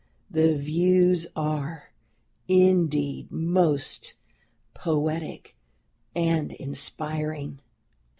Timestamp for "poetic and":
4.73-6.53